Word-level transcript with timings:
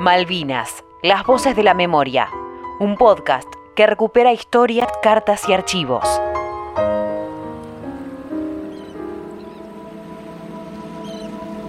Malvinas, 0.00 0.84
las 1.02 1.26
voces 1.26 1.56
de 1.56 1.64
la 1.64 1.74
memoria. 1.74 2.28
Un 2.78 2.96
podcast 2.96 3.48
que 3.74 3.84
recupera 3.84 4.32
historias, 4.32 4.86
cartas 5.02 5.48
y 5.48 5.52
archivos. 5.52 6.04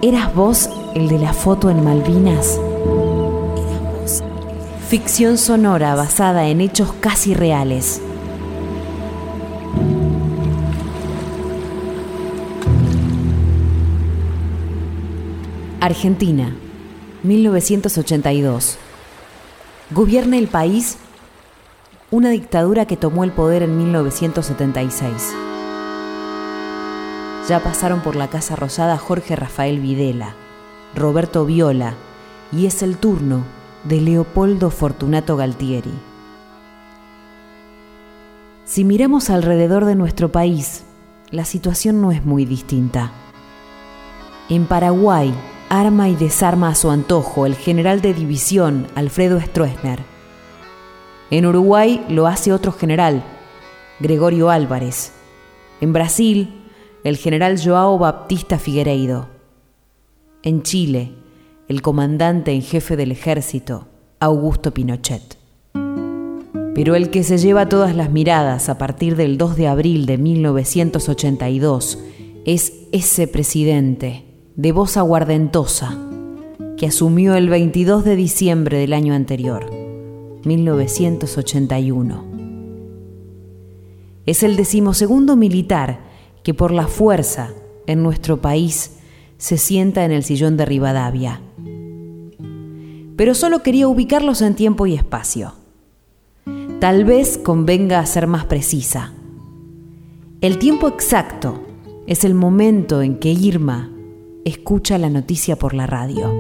¿Eras 0.03 0.35
vos 0.35 0.69
el 0.93 1.07
de 1.07 1.17
la 1.17 1.33
foto 1.33 1.71
en 1.71 1.83
Malvinas? 1.83 2.61
Ficción 4.89 5.39
sonora 5.39 5.95
basada 5.95 6.49
en 6.49 6.61
hechos 6.61 6.93
casi 7.01 7.33
reales. 7.33 7.99
Argentina, 15.81 16.55
1982. 17.23 18.77
Gobierna 19.91 20.37
el 20.37 20.47
país 20.47 20.97
una 22.11 22.29
dictadura 22.29 22.85
que 22.85 22.97
tomó 22.97 23.23
el 23.23 23.31
poder 23.31 23.63
en 23.63 23.77
1976. 23.77 25.35
Ya 27.47 27.59
pasaron 27.59 28.01
por 28.01 28.15
la 28.15 28.29
Casa 28.29 28.55
Rosada 28.55 28.97
Jorge 28.97 29.35
Rafael 29.35 29.79
Videla, 29.79 30.33
Roberto 30.95 31.45
Viola 31.45 31.93
y 32.51 32.65
es 32.65 32.81
el 32.81 32.97
turno 32.97 33.43
de 33.83 34.01
Leopoldo 34.01 34.71
Fortunato 34.71 35.37
Galtieri. 35.37 35.93
Si 38.65 38.83
miramos 38.83 39.29
alrededor 39.29 39.85
de 39.85 39.95
nuestro 39.95 40.31
país, 40.31 40.83
la 41.31 41.45
situación 41.45 42.01
no 42.01 42.11
es 42.11 42.25
muy 42.25 42.45
distinta. 42.45 43.11
En 44.47 44.65
Paraguay, 44.65 45.33
arma 45.69 46.09
y 46.09 46.15
desarma 46.15 46.69
a 46.69 46.75
su 46.75 46.89
antojo 46.89 47.45
el 47.45 47.55
general 47.55 48.01
de 48.01 48.13
división 48.13 48.87
Alfredo 48.95 49.39
Stroessner. 49.39 49.99
En 51.29 51.45
Uruguay 51.45 52.03
lo 52.09 52.25
hace 52.25 52.51
otro 52.51 52.71
general, 52.71 53.23
Gregorio 53.99 54.49
Álvarez. 54.49 55.13
En 55.79 55.93
Brasil, 55.93 56.63
el 57.03 57.17
general 57.17 57.59
Joao 57.63 57.99
Baptista 57.99 58.57
Figueiredo. 58.57 59.29
En 60.41 60.63
Chile, 60.63 61.13
el 61.67 61.83
comandante 61.83 62.51
en 62.51 62.63
jefe 62.63 62.97
del 62.97 63.11
ejército, 63.11 63.87
Augusto 64.19 64.73
Pinochet. 64.73 65.37
Pero 66.73 66.95
el 66.95 67.11
que 67.11 67.23
se 67.23 67.37
lleva 67.37 67.69
todas 67.69 67.95
las 67.95 68.09
miradas 68.09 68.69
a 68.69 68.79
partir 68.79 69.15
del 69.15 69.37
2 69.37 69.55
de 69.55 69.67
abril 69.67 70.07
de 70.07 70.17
1982 70.17 71.99
es 72.45 72.73
ese 72.91 73.27
presidente 73.27 74.28
de 74.59 74.73
voz 74.73 74.97
aguardentosa 74.97 75.97
que 76.75 76.87
asumió 76.87 77.35
el 77.35 77.47
22 77.47 78.03
de 78.03 78.17
diciembre 78.17 78.77
del 78.77 78.91
año 78.91 79.13
anterior, 79.13 79.71
1981. 80.43 82.25
Es 84.25 84.43
el 84.43 84.57
decimosegundo 84.57 85.37
militar 85.37 86.01
que 86.43 86.53
por 86.53 86.73
la 86.73 86.87
fuerza 86.87 87.53
en 87.87 88.03
nuestro 88.03 88.41
país 88.41 88.97
se 89.37 89.57
sienta 89.57 90.03
en 90.03 90.11
el 90.11 90.25
sillón 90.25 90.57
de 90.57 90.65
Rivadavia. 90.65 91.39
Pero 93.15 93.35
solo 93.35 93.63
quería 93.63 93.87
ubicarlos 93.87 94.41
en 94.41 94.55
tiempo 94.55 94.85
y 94.87 94.95
espacio. 94.95 95.53
Tal 96.81 97.05
vez 97.05 97.37
convenga 97.37 98.05
ser 98.05 98.27
más 98.27 98.43
precisa. 98.43 99.13
El 100.41 100.57
tiempo 100.59 100.89
exacto 100.89 101.63
es 102.07 102.25
el 102.25 102.33
momento 102.33 103.01
en 103.01 103.19
que 103.19 103.31
Irma 103.31 103.91
escucha 104.45 104.97
la 104.97 105.09
noticia 105.09 105.57
por 105.57 105.73
la 105.73 105.87
radio. 105.87 106.31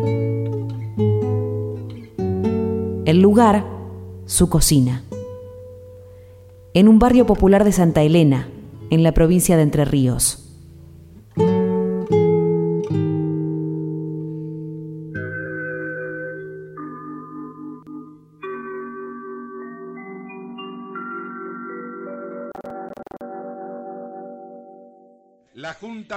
El 3.05 3.21
lugar, 3.21 3.65
su 4.25 4.49
cocina. 4.49 5.03
En 6.73 6.87
un 6.87 6.99
barrio 6.99 7.25
popular 7.25 7.63
de 7.63 7.71
Santa 7.71 8.01
Elena, 8.03 8.49
en 8.89 9.03
la 9.03 9.13
provincia 9.13 9.57
de 9.57 9.63
Entre 9.63 9.85
Ríos. 9.85 10.48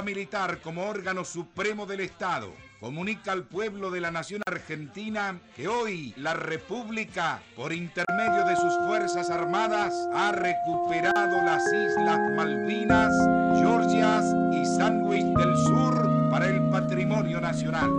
Militar, 0.01 0.61
como 0.63 0.85
órgano 0.85 1.23
supremo 1.25 1.85
del 1.85 2.01
Estado, 2.01 2.51
comunica 2.81 3.33
al 3.33 3.43
pueblo 3.43 3.91
de 3.91 4.01
la 4.01 4.11
nación 4.11 4.41
argentina 4.47 5.39
que 5.55 5.69
hoy 5.69 6.15
la 6.17 6.33
República, 6.33 7.43
por 7.55 7.75
intermedio 7.75 8.47
de 8.47 8.57
sus 8.57 8.75
Fuerzas 8.87 9.29
Armadas, 9.29 9.93
ha 10.15 10.33
recuperado 10.33 11.43
las 11.43 11.63
Islas 11.67 12.19
Malvinas, 12.35 13.13
Georgias 13.61 14.25
y 14.55 14.65
Sandwich 14.65 15.27
del 15.37 15.57
Sur 15.67 16.31
para 16.31 16.49
el 16.49 16.71
patrimonio 16.71 17.41
nacional. 17.41 17.91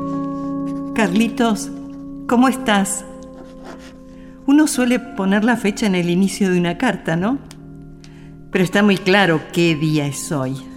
Carlitos, 0.96 1.70
¿cómo 2.28 2.48
estás? 2.48 3.06
Uno 4.48 4.68
suele 4.68 5.00
poner 5.00 5.44
la 5.44 5.58
fecha 5.58 5.86
en 5.86 5.94
el 5.94 6.10
inicio 6.10 6.52
de 6.52 6.60
una 6.60 6.80
carta, 6.80 7.16
¿no? 7.16 7.38
Pero 8.52 8.64
está 8.64 8.82
muy 8.82 8.98
claro 8.98 9.42
qué 9.54 9.76
día 9.76 10.08
es 10.08 10.32
hoy. 10.32 10.73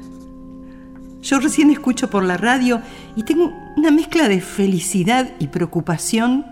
Yo 1.26 1.40
recién 1.40 1.70
escucho 1.70 2.08
por 2.08 2.22
la 2.22 2.36
radio 2.36 2.80
y 3.16 3.24
tengo 3.24 3.52
una 3.76 3.90
mezcla 3.90 4.28
de 4.28 4.40
felicidad 4.40 5.28
y 5.40 5.48
preocupación. 5.48 6.46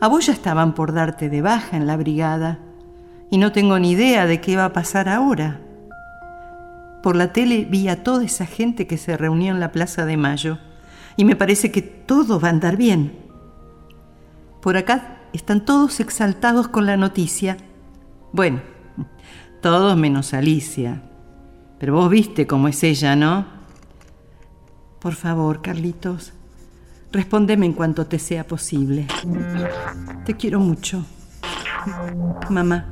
A 0.00 0.06
vos 0.06 0.26
ya 0.26 0.32
estaban 0.32 0.72
por 0.72 0.92
darte 0.92 1.28
de 1.28 1.42
baja 1.42 1.76
en 1.76 1.88
la 1.88 1.96
brigada 1.96 2.60
y 3.28 3.38
no 3.38 3.50
tengo 3.50 3.76
ni 3.80 3.90
idea 3.90 4.26
de 4.26 4.40
qué 4.40 4.54
va 4.54 4.66
a 4.66 4.72
pasar 4.72 5.08
ahora. 5.08 5.60
Por 7.02 7.16
la 7.16 7.32
tele 7.32 7.66
vi 7.68 7.88
a 7.88 8.04
toda 8.04 8.22
esa 8.22 8.46
gente 8.46 8.86
que 8.86 8.96
se 8.96 9.16
reunió 9.16 9.52
en 9.52 9.58
la 9.58 9.72
Plaza 9.72 10.04
de 10.04 10.16
Mayo 10.16 10.60
y 11.16 11.24
me 11.24 11.34
parece 11.34 11.72
que 11.72 11.82
todo 11.82 12.38
va 12.38 12.46
a 12.46 12.52
andar 12.52 12.76
bien. 12.76 13.18
Por 14.62 14.76
acá 14.76 15.22
están 15.32 15.64
todos 15.64 15.98
exaltados 15.98 16.68
con 16.68 16.86
la 16.86 16.96
noticia. 16.96 17.56
Bueno, 18.30 18.60
todos 19.60 19.96
menos 19.96 20.34
Alicia. 20.34 21.02
Pero 21.80 21.94
vos 21.94 22.10
viste 22.10 22.46
cómo 22.46 22.68
es 22.68 22.82
ella, 22.84 23.16
¿no? 23.16 23.46
Por 25.00 25.14
favor, 25.14 25.62
Carlitos, 25.62 26.34
respóndeme 27.10 27.64
en 27.64 27.72
cuanto 27.72 28.06
te 28.06 28.18
sea 28.18 28.46
posible. 28.46 29.06
Te 30.26 30.36
quiero 30.36 30.60
mucho. 30.60 31.02
Mamá. 32.50 32.86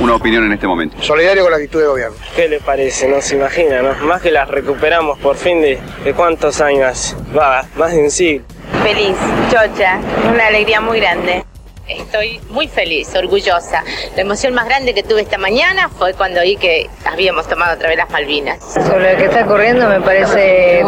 Una 0.00 0.14
opinión 0.14 0.44
en 0.44 0.54
este 0.54 0.66
momento. 0.66 0.96
Solidario 1.02 1.42
con 1.42 1.50
la 1.50 1.58
actitud 1.58 1.80
de 1.80 1.86
gobierno. 1.86 2.16
¿Qué 2.34 2.48
le 2.48 2.60
parece? 2.60 3.06
No 3.06 3.20
se 3.20 3.36
imagina, 3.36 3.82
¿no? 3.82 4.06
Más 4.06 4.22
que 4.22 4.30
las 4.30 4.48
recuperamos 4.48 5.18
por 5.18 5.36
fin 5.36 5.60
de, 5.60 5.78
de 6.02 6.14
cuántos 6.14 6.62
años. 6.62 7.14
Va, 7.36 7.62
más 7.76 7.92
de 7.92 8.02
un 8.02 8.10
siglo. 8.10 8.46
Feliz, 8.82 9.16
chocha, 9.50 9.98
una 10.32 10.46
alegría 10.46 10.80
muy 10.80 10.98
grande. 10.98 11.44
Estoy 11.88 12.40
muy 12.50 12.66
feliz, 12.66 13.14
orgullosa. 13.14 13.84
La 14.16 14.22
emoción 14.22 14.54
más 14.54 14.66
grande 14.66 14.92
que 14.92 15.04
tuve 15.04 15.20
esta 15.20 15.38
mañana 15.38 15.88
fue 15.88 16.14
cuando 16.14 16.40
vi 16.42 16.56
que 16.56 16.90
habíamos 17.04 17.48
tomado 17.48 17.74
otra 17.74 17.88
vez 17.88 17.98
las 17.98 18.10
Malvinas. 18.10 18.58
Sobre 18.72 19.12
lo 19.12 19.18
que 19.18 19.26
está 19.26 19.44
ocurriendo 19.44 19.88
me 19.88 20.00
parece 20.00 20.84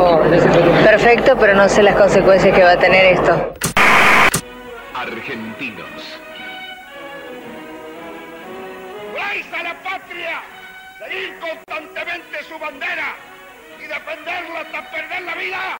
perfecto, 0.85 1.37
pero 1.39 1.55
no 1.55 1.69
sé 1.69 1.83
las 1.83 1.95
consecuencias 1.95 2.55
que 2.55 2.63
va 2.63 2.73
a 2.73 2.79
tener 2.79 3.15
esto. 3.15 3.55
Argentinos. 4.95 5.87
a 9.53 9.63
la 9.63 9.75
patria! 9.83 10.43
¡Seguir 10.99 11.39
constantemente 11.39 12.43
su 12.49 12.59
bandera! 12.59 13.15
¡Y 13.79 13.83
defenderla 13.87 14.61
hasta 14.61 14.91
perder 14.91 15.23
la 15.23 15.35
vida! 15.35 15.79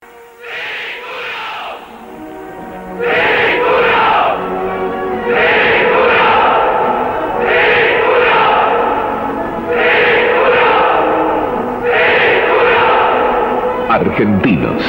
Argentinos, 13.89 14.81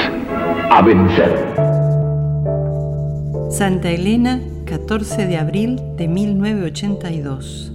a 0.71 0.83
vencer. 0.83 1.35
Santa 3.51 3.91
Elena, 3.91 4.41
14 4.67 5.27
de 5.27 5.37
abril 5.37 5.81
de 5.97 6.07
1982. 6.09 7.73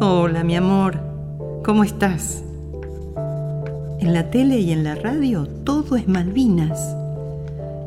Hola, 0.00 0.44
mi 0.44 0.56
amor, 0.56 0.98
¿cómo 1.64 1.84
estás? 1.84 2.42
En 4.00 4.14
la 4.14 4.30
tele 4.30 4.58
y 4.58 4.72
en 4.72 4.84
la 4.84 4.94
radio 4.94 5.46
todo 5.64 5.96
es 5.96 6.08
Malvinas, 6.08 6.96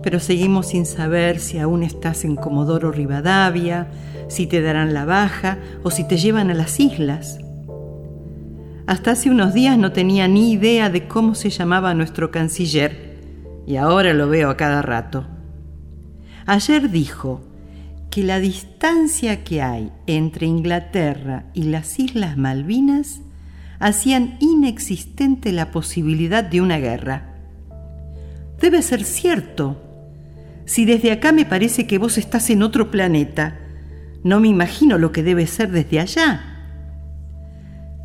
pero 0.04 0.20
seguimos 0.20 0.68
sin 0.70 0.86
saber 0.86 1.40
si 1.40 1.60
aún 1.60 1.84
estás 1.84 2.26
en 2.26 2.36
Comodoro 2.36 2.92
Rivadavia, 2.92 3.88
si 4.28 4.48
te 4.48 4.62
darán 4.62 4.94
la 4.94 5.06
baja 5.06 5.58
o 5.84 5.92
si 5.92 6.08
te 6.08 6.18
llevan 6.18 6.50
a 6.50 6.54
las 6.54 6.80
islas. 6.80 7.40
Hasta 8.88 9.12
hace 9.12 9.30
unos 9.30 9.54
días 9.54 9.78
no 9.78 9.92
tenía 9.92 10.28
ni 10.28 10.52
idea 10.52 10.90
de 10.90 11.08
cómo 11.08 11.36
se 11.36 11.50
llamaba 11.50 11.94
nuestro 11.94 12.32
canciller 12.32 13.20
y 13.68 13.76
ahora 13.76 14.14
lo 14.14 14.28
veo 14.28 14.50
a 14.50 14.58
cada 14.58 14.82
rato. 14.82 15.28
Ayer 16.46 16.90
dijo 16.90 17.42
que 18.10 18.24
la 18.24 18.40
distancia 18.40 19.44
que 19.44 19.62
hay 19.62 19.92
entre 20.08 20.48
Inglaterra 20.48 21.46
y 21.54 21.64
las 21.64 22.00
Islas 22.00 22.36
Malvinas 22.38 23.22
hacían 23.80 24.38
inexistente 24.40 25.52
la 25.52 25.72
posibilidad 25.72 26.44
de 26.44 26.62
una 26.62 26.78
guerra. 26.78 27.36
Debe 28.60 28.82
ser 28.82 29.04
cierto. 29.04 29.91
Si 30.72 30.86
desde 30.86 31.12
acá 31.12 31.34
me 31.34 31.44
parece 31.44 31.86
que 31.86 31.98
vos 31.98 32.18
estás 32.18 32.50
en 32.50 32.64
otro 32.64 32.92
planeta, 32.92 33.60
no 34.24 34.40
me 34.40 34.48
imagino 34.48 34.98
lo 34.98 35.12
que 35.12 35.22
debe 35.22 35.46
ser 35.46 35.70
desde 35.70 36.00
allá. 36.00 36.40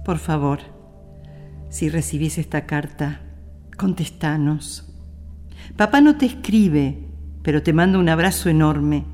Por 0.05 0.19
favor, 0.19 0.59
si 1.69 1.89
recibís 1.89 2.39
esta 2.39 2.67
carta, 2.67 3.21
contestanos. 3.77 4.93
Papá 5.77 6.01
no 6.01 6.17
te 6.17 6.27
escribe, 6.27 6.99
pero 7.45 7.63
te 7.63 7.73
manda 7.73 8.01
un 8.01 8.09
abrazo 8.09 8.49
enorme. 8.49 9.05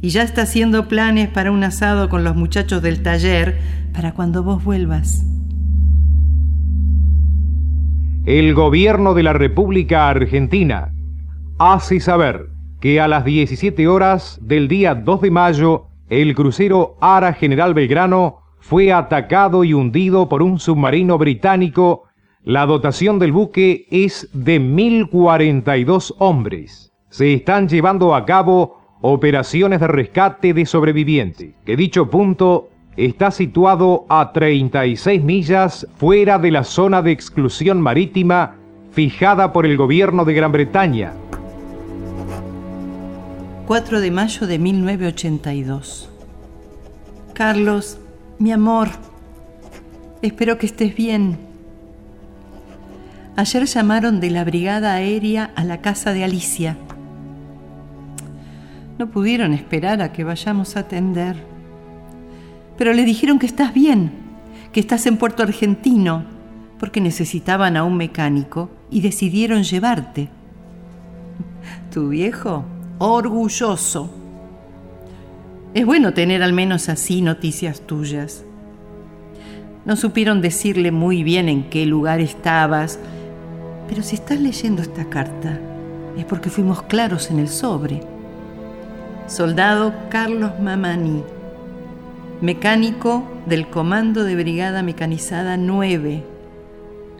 Y 0.00 0.10
ya 0.10 0.22
está 0.22 0.42
haciendo 0.42 0.86
planes 0.86 1.28
para 1.30 1.50
un 1.50 1.64
asado 1.64 2.08
con 2.08 2.22
los 2.22 2.36
muchachos 2.36 2.80
del 2.80 3.02
taller 3.02 3.58
para 3.92 4.14
cuando 4.14 4.44
vos 4.44 4.62
vuelvas. 4.62 5.24
El 8.24 8.54
gobierno 8.54 9.14
de 9.14 9.24
la 9.24 9.32
República 9.32 10.08
Argentina 10.08 10.92
hace 11.58 11.98
saber 11.98 12.56
que 12.80 13.00
a 13.00 13.08
las 13.08 13.24
17 13.24 13.88
horas 13.88 14.38
del 14.42 14.68
día 14.68 14.94
2 14.94 15.20
de 15.22 15.30
mayo 15.30 15.86
el 16.08 16.34
crucero 16.34 16.96
Ara 17.00 17.32
General 17.32 17.74
Belgrano 17.74 18.38
fue 18.60 18.92
atacado 18.92 19.64
y 19.64 19.74
hundido 19.74 20.28
por 20.28 20.42
un 20.42 20.58
submarino 20.58 21.18
británico. 21.18 22.04
La 22.42 22.66
dotación 22.66 23.18
del 23.18 23.32
buque 23.32 23.86
es 23.90 24.28
de 24.32 24.60
1.042 24.60 26.14
hombres. 26.18 26.92
Se 27.10 27.34
están 27.34 27.68
llevando 27.68 28.14
a 28.14 28.24
cabo 28.24 28.78
operaciones 29.00 29.80
de 29.80 29.86
rescate 29.86 30.54
de 30.54 30.66
sobrevivientes, 30.66 31.54
que 31.64 31.76
dicho 31.76 32.10
punto 32.10 32.68
está 32.96 33.30
situado 33.30 34.06
a 34.08 34.32
36 34.32 35.22
millas 35.22 35.86
fuera 35.96 36.38
de 36.38 36.50
la 36.50 36.64
zona 36.64 37.02
de 37.02 37.12
exclusión 37.12 37.80
marítima 37.80 38.56
fijada 38.90 39.52
por 39.52 39.66
el 39.66 39.76
gobierno 39.76 40.24
de 40.24 40.34
Gran 40.34 40.52
Bretaña. 40.52 41.12
4 43.68 44.00
de 44.00 44.10
mayo 44.10 44.46
de 44.46 44.58
1982. 44.58 46.08
Carlos, 47.34 47.98
mi 48.38 48.50
amor, 48.50 48.88
espero 50.22 50.56
que 50.56 50.64
estés 50.64 50.96
bien. 50.96 51.36
Ayer 53.36 53.66
llamaron 53.66 54.20
de 54.20 54.30
la 54.30 54.42
brigada 54.44 54.94
aérea 54.94 55.52
a 55.54 55.64
la 55.64 55.82
casa 55.82 56.14
de 56.14 56.24
Alicia. 56.24 56.78
No 58.98 59.10
pudieron 59.10 59.52
esperar 59.52 60.00
a 60.00 60.12
que 60.12 60.24
vayamos 60.24 60.74
a 60.74 60.80
atender 60.80 61.36
pero 62.78 62.94
le 62.94 63.04
dijeron 63.04 63.38
que 63.38 63.46
estás 63.46 63.74
bien, 63.74 64.12
que 64.72 64.80
estás 64.80 65.04
en 65.06 65.18
Puerto 65.18 65.42
Argentino, 65.42 66.24
porque 66.78 67.02
necesitaban 67.02 67.76
a 67.76 67.82
un 67.84 67.98
mecánico 67.98 68.70
y 68.88 69.02
decidieron 69.02 69.64
llevarte. 69.64 70.30
Tu 71.92 72.08
viejo, 72.08 72.64
orgulloso. 72.98 74.10
Es 75.74 75.86
bueno 75.86 76.14
tener 76.14 76.42
al 76.42 76.52
menos 76.52 76.88
así 76.88 77.22
noticias 77.22 77.80
tuyas. 77.80 78.44
No 79.84 79.96
supieron 79.96 80.40
decirle 80.40 80.90
muy 80.90 81.22
bien 81.22 81.48
en 81.48 81.70
qué 81.70 81.86
lugar 81.86 82.20
estabas, 82.20 82.98
pero 83.88 84.02
si 84.02 84.16
estás 84.16 84.40
leyendo 84.40 84.82
esta 84.82 85.04
carta 85.08 85.58
es 86.16 86.24
porque 86.24 86.50
fuimos 86.50 86.82
claros 86.82 87.30
en 87.30 87.38
el 87.38 87.48
sobre. 87.48 88.02
Soldado 89.26 89.94
Carlos 90.10 90.52
Mamani 90.60 91.22
mecánico 92.40 93.24
del 93.46 93.68
Comando 93.68 94.22
de 94.22 94.36
Brigada 94.36 94.82
Mecanizada 94.82 95.56
9. 95.56 96.22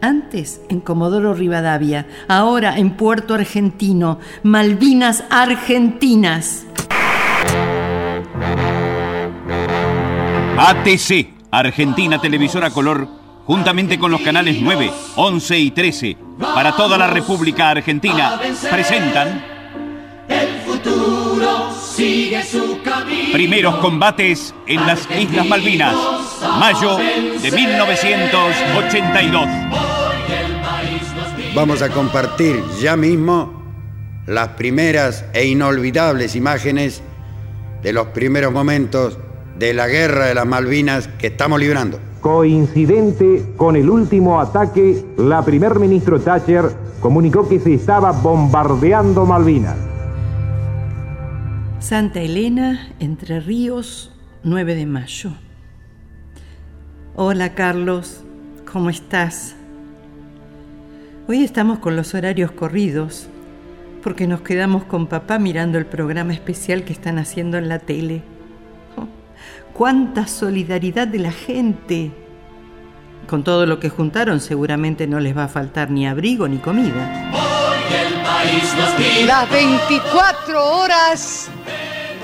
Antes 0.01 0.61
en 0.69 0.79
Comodoro 0.79 1.33
Rivadavia, 1.33 2.07
ahora 2.29 2.77
en 2.77 2.91
Puerto 2.91 3.33
Argentino, 3.33 4.19
Malvinas 4.43 5.25
Argentinas. 5.29 6.65
ATC, 10.57 11.33
Argentina 11.51 12.19
Televisora 12.21 12.69
Color, 12.69 13.07
juntamente 13.45 13.99
con 13.99 14.11
los 14.11 14.21
canales 14.21 14.61
9, 14.61 14.89
11 15.17 15.59
y 15.59 15.71
13, 15.71 16.17
para 16.39 16.75
toda 16.77 16.97
la 16.97 17.07
República 17.07 17.69
Argentina, 17.69 18.39
presentan 18.69 19.58
Primeros 23.33 23.75
combates 23.77 24.55
en 24.67 24.87
las 24.87 25.05
Islas 25.19 25.45
Malvinas, 25.49 25.93
mayo 26.57 26.95
de 26.95 27.51
1982. 27.51 29.47
Vamos 31.53 31.81
a 31.81 31.89
compartir 31.89 32.63
ya 32.79 32.95
mismo 32.95 33.51
las 34.27 34.47
primeras 34.49 35.25
e 35.33 35.47
inolvidables 35.47 36.37
imágenes 36.37 37.01
de 37.83 37.91
los 37.91 38.07
primeros 38.07 38.53
momentos 38.53 39.17
de 39.57 39.73
la 39.73 39.87
guerra 39.87 40.27
de 40.27 40.35
las 40.35 40.45
Malvinas 40.45 41.09
que 41.19 41.27
estamos 41.27 41.59
librando. 41.59 41.99
Coincidente 42.21 43.43
con 43.57 43.75
el 43.75 43.89
último 43.89 44.39
ataque, 44.39 45.03
la 45.17 45.43
primer 45.43 45.77
ministro 45.79 46.21
Thatcher 46.21 46.71
comunicó 47.01 47.49
que 47.49 47.59
se 47.59 47.73
estaba 47.73 48.13
bombardeando 48.13 49.25
Malvinas. 49.25 49.88
Santa 51.79 52.19
Elena, 52.19 52.89
Entre 52.99 53.39
Ríos, 53.39 54.11
9 54.43 54.75
de 54.75 54.85
mayo. 54.85 55.31
Hola 57.15 57.55
Carlos, 57.55 58.21
¿cómo 58.69 58.89
estás? 58.89 59.55
Hoy 61.29 61.41
estamos 61.41 61.79
con 61.79 61.95
los 61.95 62.13
horarios 62.13 62.51
corridos 62.51 63.29
porque 64.03 64.27
nos 64.27 64.41
quedamos 64.41 64.83
con 64.83 65.07
papá 65.07 65.39
mirando 65.39 65.77
el 65.77 65.85
programa 65.85 66.33
especial 66.33 66.83
que 66.83 66.91
están 66.91 67.17
haciendo 67.17 67.57
en 67.57 67.69
la 67.69 67.79
tele. 67.79 68.23
Oh, 68.97 69.07
¡Cuánta 69.71 70.27
solidaridad 70.27 71.07
de 71.07 71.19
la 71.19 71.31
gente! 71.31 72.11
Con 73.25 73.45
todo 73.45 73.65
lo 73.65 73.79
que 73.79 73.89
juntaron 73.89 74.41
seguramente 74.41 75.07
no 75.07 75.21
les 75.21 75.35
va 75.35 75.45
a 75.45 75.49
faltar 75.49 75.91
ni 75.91 76.05
abrigo 76.05 76.45
ni 76.49 76.57
comida. 76.57 77.31
Las 79.25 79.49
24 79.49 80.77
horas 80.77 81.49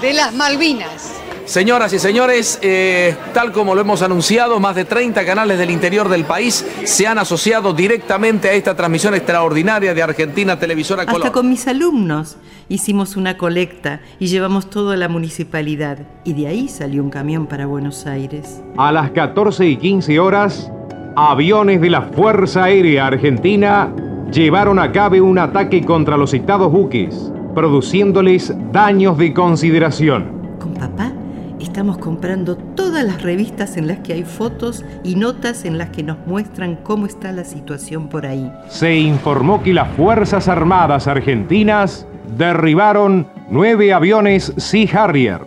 de 0.05 0.13
las 0.13 0.35
Malvinas. 0.35 1.19
Señoras 1.45 1.91
y 1.91 1.97
señores, 1.97 2.59
eh, 2.61 3.15
tal 3.33 3.51
como 3.51 3.73
lo 3.73 3.81
hemos 3.81 4.03
anunciado, 4.03 4.59
más 4.59 4.75
de 4.75 4.85
30 4.85 5.25
canales 5.25 5.57
del 5.57 5.71
interior 5.71 6.09
del 6.09 6.25
país 6.25 6.63
se 6.83 7.07
han 7.07 7.17
asociado 7.17 7.73
directamente 7.73 8.49
a 8.49 8.53
esta 8.53 8.75
transmisión 8.75 9.15
extraordinaria 9.15 9.95
de 9.95 10.03
Argentina 10.03 10.59
Televisora 10.59 11.07
Color. 11.07 11.21
Hasta 11.21 11.31
con 11.31 11.49
mis 11.49 11.67
alumnos 11.67 12.37
hicimos 12.69 13.15
una 13.15 13.35
colecta 13.35 14.01
y 14.19 14.27
llevamos 14.27 14.69
todo 14.69 14.91
a 14.91 14.95
la 14.95 15.07
municipalidad. 15.07 15.97
Y 16.23 16.33
de 16.33 16.47
ahí 16.49 16.67
salió 16.67 17.03
un 17.03 17.09
camión 17.09 17.47
para 17.47 17.65
Buenos 17.65 18.05
Aires. 18.05 18.61
A 18.77 18.91
las 18.91 19.09
14 19.09 19.65
y 19.65 19.77
15 19.77 20.19
horas, 20.19 20.71
aviones 21.15 21.81
de 21.81 21.89
la 21.89 22.03
Fuerza 22.03 22.65
Aérea 22.65 23.07
Argentina 23.07 23.91
llevaron 24.31 24.77
a 24.77 24.91
cabo 24.91 25.15
un 25.23 25.39
ataque 25.39 25.83
contra 25.83 26.15
los 26.15 26.29
citados 26.29 26.71
buques, 26.71 27.31
produciéndoles 27.55 28.53
daños 28.71 29.17
de 29.17 29.33
consideración. 29.33 30.57
Con 30.59 30.73
papá 30.73 31.11
estamos 31.59 31.97
comprando 31.97 32.55
todas 32.55 33.03
las 33.03 33.21
revistas 33.21 33.77
en 33.77 33.87
las 33.87 33.99
que 33.99 34.13
hay 34.13 34.23
fotos 34.23 34.85
y 35.03 35.15
notas 35.15 35.65
en 35.65 35.77
las 35.77 35.89
que 35.89 36.03
nos 36.03 36.17
muestran 36.27 36.75
cómo 36.83 37.05
está 37.05 37.31
la 37.31 37.43
situación 37.43 38.07
por 38.07 38.25
ahí. 38.25 38.51
Se 38.69 38.95
informó 38.95 39.63
que 39.63 39.73
las 39.73 39.89
Fuerzas 39.95 40.47
Armadas 40.47 41.07
Argentinas 41.07 42.07
derribaron 42.37 43.27
nueve 43.49 43.93
aviones 43.93 44.53
Sea 44.57 45.03
Harrier. 45.03 45.41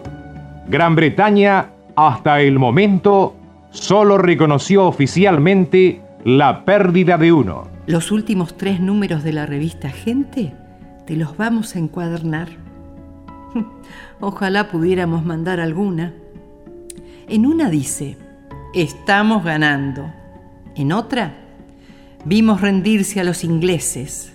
Gran 0.68 0.94
Bretaña, 0.96 1.70
hasta 1.96 2.40
el 2.40 2.58
momento, 2.58 3.34
solo 3.70 4.18
reconoció 4.18 4.86
oficialmente 4.86 6.02
la 6.24 6.64
pérdida 6.64 7.16
de 7.16 7.32
uno. 7.32 7.68
Los 7.86 8.10
últimos 8.12 8.56
tres 8.56 8.80
números 8.80 9.24
de 9.24 9.32
la 9.32 9.46
revista 9.46 9.88
Gente 9.88 10.52
te 11.08 11.16
los 11.16 11.38
vamos 11.38 11.74
a 11.74 11.78
encuadernar. 11.78 12.48
Ojalá 14.20 14.68
pudiéramos 14.68 15.24
mandar 15.24 15.58
alguna. 15.58 16.12
En 17.26 17.46
una 17.46 17.70
dice, 17.70 18.18
estamos 18.74 19.42
ganando. 19.42 20.12
En 20.76 20.92
otra, 20.92 21.32
vimos 22.26 22.60
rendirse 22.60 23.20
a 23.20 23.24
los 23.24 23.42
ingleses. 23.42 24.34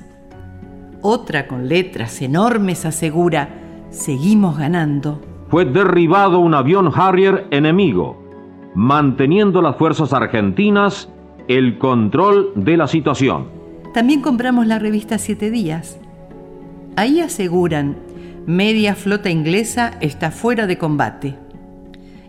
Otra 1.03 1.47
con 1.47 1.69
letras 1.69 2.19
enormes 2.23 2.85
asegura, 2.85 3.49
seguimos 3.91 4.57
ganando. 4.57 5.21
Fue 5.49 5.65
derribado 5.65 6.39
un 6.39 6.55
avión 6.55 6.91
Harrier 6.95 7.45
enemigo, 7.51 8.17
manteniendo 8.73 9.61
las 9.61 9.75
fuerzas 9.77 10.11
argentinas 10.11 11.07
el 11.47 11.77
control 11.77 12.51
de 12.55 12.77
la 12.77 12.87
situación. 12.87 13.45
También 13.93 14.21
compramos 14.21 14.65
la 14.65 14.79
revista 14.79 15.19
Siete 15.19 15.51
Días. 15.51 15.99
Ahí 16.95 17.21
aseguran, 17.21 17.97
media 18.45 18.93
flota 18.93 19.31
inglesa 19.31 19.93
está 19.99 20.29
fuera 20.29 20.67
de 20.67 20.77
combate. 20.77 21.35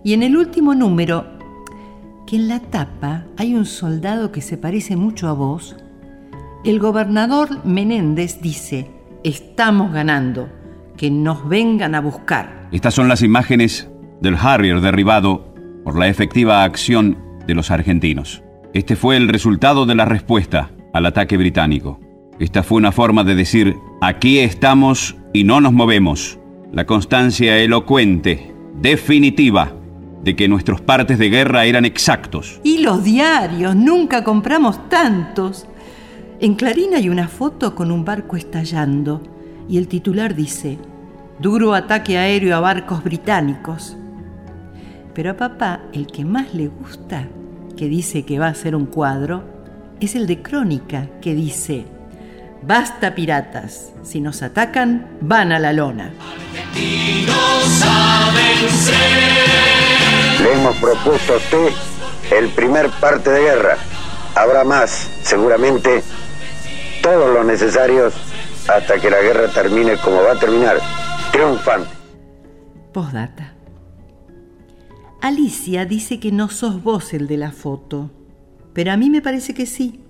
Y 0.02 0.14
en 0.14 0.22
el 0.22 0.36
último 0.36 0.74
número, 0.74 1.26
que 2.26 2.36
en 2.36 2.48
la 2.48 2.60
tapa 2.60 3.24
hay 3.36 3.54
un 3.54 3.66
soldado 3.66 4.32
que 4.32 4.40
se 4.40 4.56
parece 4.56 4.96
mucho 4.96 5.28
a 5.28 5.34
vos, 5.34 5.76
el 6.64 6.78
gobernador 6.78 7.64
Menéndez 7.66 8.40
dice, 8.40 8.90
estamos 9.22 9.92
ganando, 9.92 10.48
que 10.96 11.10
nos 11.10 11.46
vengan 11.46 11.94
a 11.94 12.00
buscar. 12.00 12.68
Estas 12.72 12.94
son 12.94 13.08
las 13.08 13.20
imágenes 13.20 13.90
del 14.22 14.36
Harrier 14.36 14.80
derribado 14.80 15.54
por 15.84 15.98
la 15.98 16.08
efectiva 16.08 16.64
acción 16.64 17.18
de 17.46 17.54
los 17.54 17.70
argentinos. 17.70 18.42
Este 18.72 18.96
fue 18.96 19.18
el 19.18 19.28
resultado 19.28 19.84
de 19.84 19.94
la 19.94 20.06
respuesta 20.06 20.70
al 20.94 21.04
ataque 21.04 21.36
británico. 21.36 22.00
Esta 22.38 22.62
fue 22.62 22.78
una 22.78 22.90
forma 22.90 23.22
de 23.22 23.36
decir, 23.36 23.76
aquí 24.00 24.40
estamos 24.40 25.16
y 25.32 25.44
no 25.44 25.60
nos 25.60 25.72
movemos. 25.72 26.38
La 26.72 26.84
constancia 26.84 27.58
elocuente, 27.58 28.52
definitiva, 28.80 29.72
de 30.24 30.34
que 30.34 30.48
nuestros 30.48 30.80
partes 30.80 31.18
de 31.18 31.30
guerra 31.30 31.66
eran 31.66 31.84
exactos. 31.84 32.60
Y 32.64 32.78
los 32.78 33.04
diarios, 33.04 33.76
nunca 33.76 34.24
compramos 34.24 34.88
tantos. 34.88 35.66
En 36.40 36.54
Clarín 36.54 36.94
hay 36.94 37.08
una 37.08 37.28
foto 37.28 37.76
con 37.76 37.92
un 37.92 38.04
barco 38.04 38.36
estallando 38.36 39.22
y 39.68 39.78
el 39.78 39.86
titular 39.86 40.34
dice, 40.34 40.78
duro 41.38 41.74
ataque 41.74 42.18
aéreo 42.18 42.56
a 42.56 42.60
barcos 42.60 43.04
británicos. 43.04 43.96
Pero 45.14 45.30
a 45.30 45.36
papá 45.36 45.82
el 45.92 46.08
que 46.08 46.24
más 46.24 46.52
le 46.52 46.66
gusta, 46.66 47.28
que 47.76 47.88
dice 47.88 48.24
que 48.24 48.40
va 48.40 48.48
a 48.48 48.54
ser 48.54 48.74
un 48.74 48.86
cuadro, 48.86 49.44
es 50.00 50.16
el 50.16 50.26
de 50.26 50.42
Crónica, 50.42 51.08
que 51.20 51.34
dice, 51.34 51.86
basta 52.66 53.14
piratas, 53.14 53.92
si 54.02 54.20
nos 54.20 54.42
atacan, 54.42 55.18
van 55.20 55.52
a 55.52 55.58
la 55.58 55.72
lona. 55.72 56.12
Le 60.40 60.52
hemos 60.52 60.76
propuesto 60.76 61.34
a 61.34 61.36
usted 61.36 61.68
el 62.30 62.48
primer 62.50 62.90
parte 63.00 63.30
de 63.30 63.40
guerra. 63.40 63.76
Habrá 64.34 64.64
más, 64.64 65.10
seguramente, 65.22 66.02
todos 67.02 67.32
los 67.32 67.44
necesarios 67.44 68.14
hasta 68.68 68.98
que 68.98 69.10
la 69.10 69.20
guerra 69.20 69.48
termine 69.48 69.96
como 69.98 70.22
va 70.22 70.32
a 70.32 70.38
terminar, 70.38 70.78
triunfante. 71.32 71.90
Postdata. 72.92 73.52
Alicia 75.20 75.84
dice 75.84 76.20
que 76.20 76.32
no 76.32 76.48
sos 76.48 76.82
vos 76.82 77.14
el 77.14 77.26
de 77.26 77.36
la 77.36 77.52
foto, 77.52 78.10
pero 78.72 78.92
a 78.92 78.96
mí 78.96 79.10
me 79.10 79.22
parece 79.22 79.54
que 79.54 79.66
sí. 79.66 80.03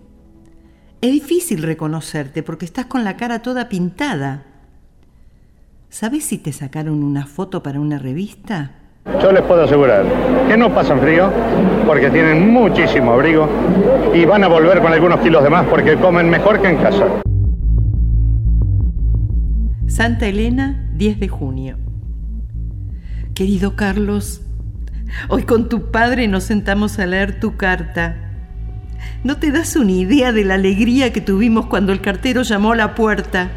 Es 1.00 1.12
difícil 1.12 1.62
reconocerte 1.62 2.42
porque 2.42 2.64
estás 2.64 2.86
con 2.86 3.04
la 3.04 3.16
cara 3.16 3.40
toda 3.40 3.68
pintada. 3.68 4.44
¿Sabes 5.90 6.24
si 6.24 6.38
te 6.38 6.52
sacaron 6.52 7.04
una 7.04 7.26
foto 7.26 7.62
para 7.62 7.80
una 7.80 7.98
revista? 7.98 8.72
Yo 9.22 9.32
les 9.32 9.42
puedo 9.42 9.64
asegurar 9.64 10.04
que 10.48 10.56
no 10.56 10.74
pasan 10.74 11.00
frío 11.00 11.30
porque 11.86 12.10
tienen 12.10 12.50
muchísimo 12.50 13.12
abrigo 13.12 13.48
y 14.14 14.24
van 14.24 14.44
a 14.44 14.48
volver 14.48 14.80
con 14.80 14.92
algunos 14.92 15.20
kilos 15.20 15.42
de 15.44 15.50
más 15.50 15.66
porque 15.66 15.96
comen 15.96 16.30
mejor 16.30 16.60
que 16.60 16.68
en 16.68 16.76
casa. 16.78 17.06
Santa 19.86 20.26
Elena, 20.26 20.88
10 20.94 21.20
de 21.20 21.28
junio. 21.28 21.76
Querido 23.34 23.76
Carlos, 23.76 24.44
Hoy 25.28 25.44
con 25.44 25.68
tu 25.68 25.90
padre 25.90 26.28
nos 26.28 26.44
sentamos 26.44 26.98
a 26.98 27.06
leer 27.06 27.40
tu 27.40 27.56
carta. 27.56 28.23
No 29.22 29.36
te 29.38 29.50
das 29.50 29.76
una 29.76 29.92
idea 29.92 30.32
de 30.32 30.44
la 30.44 30.54
alegría 30.54 31.12
que 31.12 31.20
tuvimos 31.20 31.66
cuando 31.66 31.92
el 31.92 32.00
cartero 32.00 32.42
llamó 32.42 32.72
a 32.72 32.76
la 32.76 32.94
puerta. 32.94 33.50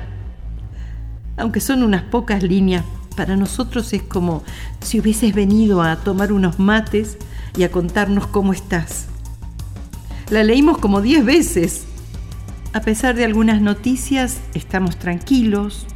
Aunque 1.37 1.59
son 1.59 1.83
unas 1.83 2.03
pocas 2.03 2.43
líneas, 2.43 2.83
para 3.15 3.35
nosotros 3.35 3.91
es 3.93 4.03
como 4.03 4.43
si 4.79 4.99
hubieses 4.99 5.33
venido 5.33 5.81
a 5.81 5.97
tomar 5.97 6.31
unos 6.31 6.59
mates 6.59 7.17
y 7.57 7.63
a 7.63 7.71
contarnos 7.71 8.27
cómo 8.27 8.53
estás. 8.53 9.07
La 10.29 10.43
leímos 10.43 10.77
como 10.77 11.01
diez 11.01 11.25
veces. 11.25 11.85
A 12.73 12.81
pesar 12.81 13.15
de 13.15 13.25
algunas 13.25 13.61
noticias, 13.61 14.39
estamos 14.53 14.97
tranquilos, 14.97 15.87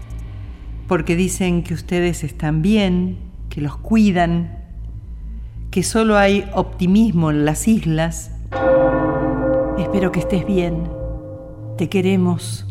porque 0.87 1.15
dicen 1.15 1.63
que 1.63 1.73
ustedes 1.73 2.23
están 2.23 2.61
bien, 2.61 3.17
que 3.49 3.61
los 3.61 3.77
cuidan, 3.77 4.57
que 5.69 5.83
solo 5.83 6.17
hay 6.17 6.45
optimismo 6.53 7.29
en 7.29 7.45
las 7.45 7.67
islas. 7.67 8.31
Espero 9.91 10.13
que 10.13 10.21
estés 10.21 10.45
bien. 10.45 10.89
Te 11.77 11.89
queremos. 11.89 12.65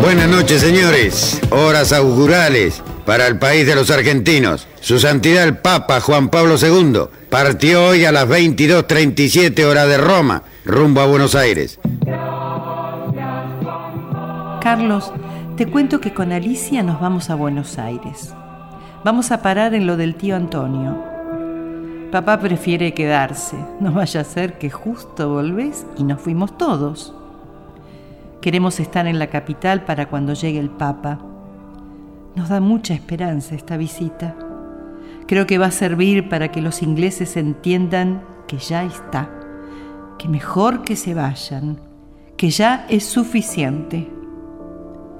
Buenas 0.00 0.30
noches, 0.30 0.62
señores. 0.62 1.38
Horas 1.50 1.92
augurales 1.92 2.82
para 3.04 3.26
el 3.26 3.38
país 3.38 3.66
de 3.66 3.74
los 3.74 3.90
argentinos. 3.90 4.66
Su 4.80 4.98
Santidad 4.98 5.44
el 5.44 5.58
Papa 5.58 6.00
Juan 6.00 6.30
Pablo 6.30 6.54
II 6.58 7.10
partió 7.28 7.88
hoy 7.88 8.06
a 8.06 8.12
las 8.12 8.26
22.37 8.26 9.62
horas 9.64 9.86
de 9.86 9.98
Roma, 9.98 10.44
rumbo 10.64 11.02
a 11.02 11.06
Buenos 11.06 11.34
Aires. 11.34 11.78
Carlos, 14.62 15.12
te 15.58 15.66
cuento 15.66 16.00
que 16.00 16.14
con 16.14 16.32
Alicia 16.32 16.82
nos 16.82 17.02
vamos 17.02 17.28
a 17.28 17.34
Buenos 17.34 17.78
Aires. 17.78 18.32
Vamos 19.04 19.32
a 19.32 19.42
parar 19.42 19.74
en 19.74 19.86
lo 19.86 19.96
del 19.96 20.14
tío 20.14 20.36
Antonio. 20.36 20.96
Papá 22.10 22.38
prefiere 22.38 22.94
quedarse. 22.94 23.56
No 23.80 23.92
vaya 23.92 24.20
a 24.20 24.24
ser 24.24 24.58
que 24.58 24.70
justo 24.70 25.28
volvés 25.30 25.86
y 25.96 26.04
nos 26.04 26.20
fuimos 26.20 26.56
todos. 26.56 27.14
Queremos 28.40 28.80
estar 28.80 29.06
en 29.06 29.18
la 29.18 29.28
capital 29.28 29.84
para 29.84 30.08
cuando 30.08 30.34
llegue 30.34 30.58
el 30.58 30.70
Papa. 30.70 31.18
Nos 32.34 32.48
da 32.48 32.60
mucha 32.60 32.94
esperanza 32.94 33.54
esta 33.54 33.76
visita. 33.76 34.36
Creo 35.26 35.46
que 35.46 35.58
va 35.58 35.66
a 35.66 35.70
servir 35.72 36.28
para 36.28 36.48
que 36.52 36.62
los 36.62 36.82
ingleses 36.82 37.36
entiendan 37.36 38.22
que 38.46 38.58
ya 38.58 38.84
está, 38.84 39.30
que 40.18 40.28
mejor 40.28 40.82
que 40.82 40.96
se 40.96 41.14
vayan, 41.14 41.80
que 42.36 42.50
ya 42.50 42.86
es 42.88 43.04
suficiente 43.04 44.10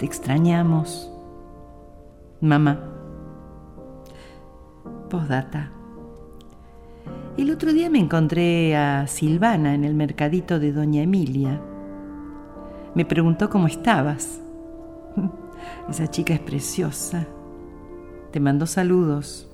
te 0.03 0.07
extrañamos. 0.07 1.09
Mamá. 2.41 2.92
El 7.37 7.51
otro 7.51 7.73
día 7.75 7.91
me 7.91 7.99
encontré 7.99 8.75
a 8.75 9.07
Silvana 9.07 9.75
en 9.75 9.85
el 9.85 9.95
mercadito 9.95 10.59
de 10.59 10.73
Doña 10.73 11.03
Emilia. 11.03 11.61
Me 12.95 13.05
preguntó 13.05 13.51
cómo 13.51 13.67
estabas. 13.67 14.41
Esa 15.91 16.07
chica 16.09 16.33
es 16.33 16.41
preciosa. 16.41 17.27
Te 18.31 18.41
mando 18.41 18.67
saludos. 18.67 19.51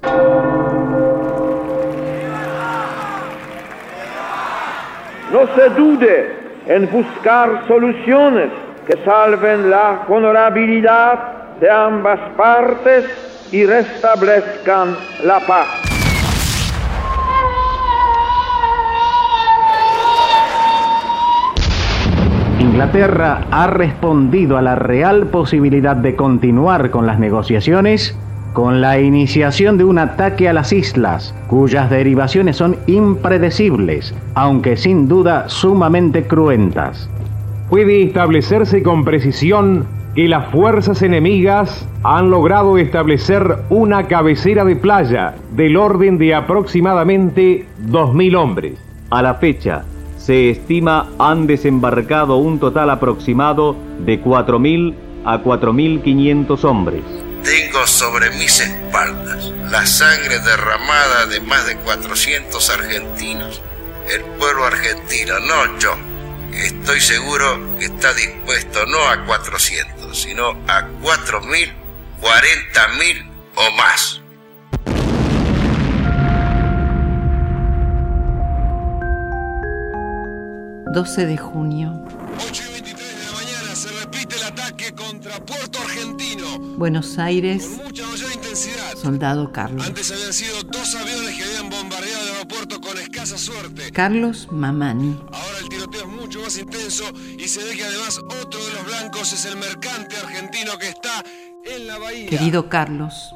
No 5.32 5.46
se 5.56 5.68
dude 5.70 6.36
en 6.66 6.88
buscar 6.92 7.66
soluciones 7.66 8.50
que 8.86 8.96
salven 9.04 9.70
la 9.70 10.04
honorabilidad 10.08 11.58
de 11.58 11.68
ambas 11.68 12.20
partes 12.36 13.27
y 13.52 13.64
restablezcan 13.64 14.96
la 15.24 15.40
paz. 15.40 15.66
Inglaterra 22.60 23.46
ha 23.50 23.66
respondido 23.68 24.56
a 24.56 24.62
la 24.62 24.74
real 24.74 25.26
posibilidad 25.28 25.96
de 25.96 26.16
continuar 26.16 26.90
con 26.90 27.06
las 27.06 27.18
negociaciones 27.18 28.16
con 28.52 28.80
la 28.80 28.98
iniciación 28.98 29.78
de 29.78 29.84
un 29.84 29.98
ataque 29.98 30.48
a 30.48 30.52
las 30.52 30.72
islas, 30.72 31.34
cuyas 31.46 31.90
derivaciones 31.90 32.56
son 32.56 32.76
impredecibles, 32.86 34.14
aunque 34.34 34.76
sin 34.76 35.06
duda 35.06 35.48
sumamente 35.48 36.24
cruentas 36.26 37.08
puede 37.68 38.02
establecerse 38.02 38.82
con 38.82 39.04
precisión 39.04 39.86
que 40.18 40.26
las 40.26 40.50
fuerzas 40.50 41.00
enemigas 41.02 41.86
han 42.02 42.28
logrado 42.28 42.76
establecer 42.76 43.58
una 43.70 44.08
cabecera 44.08 44.64
de 44.64 44.74
playa 44.74 45.36
del 45.52 45.76
orden 45.76 46.18
de 46.18 46.34
aproximadamente 46.34 47.66
2.000 47.86 48.36
hombres. 48.36 48.72
A 49.10 49.22
la 49.22 49.36
fecha, 49.36 49.84
se 50.16 50.50
estima 50.50 51.08
han 51.20 51.46
desembarcado 51.46 52.38
un 52.38 52.58
total 52.58 52.90
aproximado 52.90 53.76
de 54.00 54.20
4.000 54.20 54.96
a 55.24 55.38
4.500 55.38 56.64
hombres. 56.64 57.04
Tengo 57.44 57.86
sobre 57.86 58.30
mis 58.30 58.58
espaldas 58.58 59.52
la 59.70 59.86
sangre 59.86 60.40
derramada 60.40 61.26
de 61.26 61.40
más 61.42 61.64
de 61.64 61.76
400 61.76 62.70
argentinos. 62.70 63.62
El 64.12 64.22
pueblo 64.36 64.64
argentino, 64.64 65.34
no 65.46 65.78
yo 65.78 65.90
estoy 66.52 67.00
seguro 67.00 67.60
que 67.78 67.86
está 67.86 68.12
dispuesto 68.14 68.84
no 68.86 68.98
a 69.08 69.24
400, 69.26 69.97
sino 70.12 70.50
a 70.66 70.86
4.000, 71.02 71.72
40.000 72.20 73.30
o 73.56 73.70
más. 73.76 74.20
12 80.92 81.26
de 81.26 81.36
junio. 81.36 81.92
8 82.50 82.62
y 82.66 82.72
23 82.72 83.18
de 83.18 83.24
la 83.24 83.32
mañana 83.32 83.76
se 83.76 83.88
repite 84.00 84.36
el 84.36 84.42
ataque 84.42 84.92
contra 84.94 85.44
Puerto 85.44 85.78
Argentino. 85.80 86.58
Buenos 86.76 87.18
Aires. 87.18 87.66
Con 87.66 87.84
mucha 87.86 88.06
mayor 88.06 88.32
intensidad. 88.32 88.96
Soldado 88.96 89.52
Carlos. 89.52 89.86
Antes 89.86 90.10
habían 90.10 90.32
sido 90.32 90.62
dos 90.62 90.94
aviones 90.94 91.36
que 91.36 91.44
habían 91.44 91.68
bombardeado 91.68 92.22
el 92.22 92.32
aeropuerto 92.32 92.80
con 92.80 92.98
escasa 92.98 93.36
suerte. 93.36 93.92
Carlos 93.92 94.48
Mamani. 94.50 95.20
Ahora 95.30 95.58
el 95.60 95.68
más 96.48 96.56
intenso 96.56 97.04
y 97.36 97.46
se 97.46 97.62
ve 97.62 97.76
que 97.76 97.84
además 97.84 98.18
otro 98.42 98.64
de 98.64 98.72
los 98.72 98.86
blancos 98.86 99.34
es 99.34 99.44
el 99.44 99.58
mercante 99.58 100.16
argentino 100.16 100.78
que 100.78 100.88
está 100.88 101.22
en 101.62 101.86
la 101.86 101.98
bahía. 101.98 102.30
Querido 102.30 102.70
Carlos, 102.70 103.34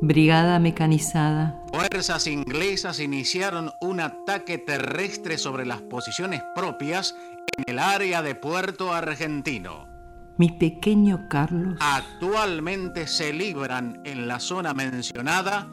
Brigada 0.00 0.60
mecanizada. 0.60 1.64
Fuerzas 1.72 2.28
inglesas 2.28 3.00
iniciaron 3.00 3.72
un 3.80 3.98
ataque 3.98 4.58
terrestre 4.58 5.36
sobre 5.36 5.66
las 5.66 5.82
posiciones 5.82 6.42
propias 6.54 7.16
en 7.56 7.64
el 7.66 7.80
área 7.80 8.22
de 8.22 8.36
Puerto 8.36 8.92
Argentino. 8.92 9.88
Mi 10.38 10.50
pequeño 10.50 11.26
Carlos. 11.28 11.76
Actualmente 11.80 13.08
se 13.08 13.32
libran 13.32 14.00
en 14.04 14.28
la 14.28 14.38
zona 14.38 14.74
mencionada 14.74 15.66